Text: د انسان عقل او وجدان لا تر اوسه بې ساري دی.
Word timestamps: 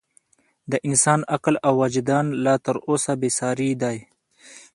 د 0.71 0.73
انسان 0.87 1.19
عقل 1.35 1.55
او 1.67 1.73
وجدان 1.83 2.25
لا 2.45 2.55
تر 2.65 2.75
اوسه 2.87 3.11
بې 3.21 3.29
ساري 3.39 3.71
دی. 3.81 3.97